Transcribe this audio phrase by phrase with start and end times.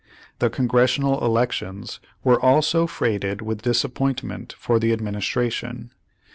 [0.39, 5.91] The Congressional elections were also freighted with disappointment for the administration.